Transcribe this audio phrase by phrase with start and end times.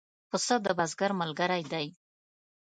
[0.29, 1.87] پسه د بزګر ملګری دی.